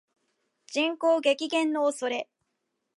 [0.65, 2.27] 人口激減の恐れ